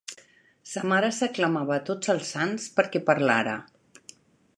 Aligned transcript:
Sa 0.69 0.81
mare 0.91 1.11
s’aclamava 1.17 1.75
a 1.75 1.83
tots 1.89 2.13
els 2.13 2.31
sants 2.37 2.65
perquè 2.79 3.03
parlara. 3.11 3.55